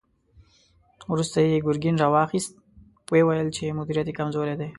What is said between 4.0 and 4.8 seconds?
يې کمزوری دی.